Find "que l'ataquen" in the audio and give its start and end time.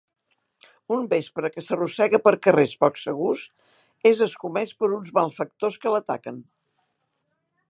5.85-6.45